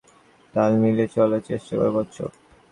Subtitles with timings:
[0.53, 2.31] তাল মিলিয়ে চলার চেষ্টা করো, কচ্ছপ।